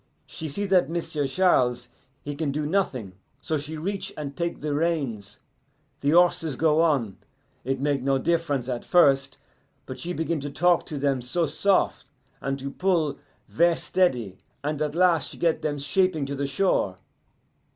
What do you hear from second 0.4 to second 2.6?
see that M'sieu' Charles, he can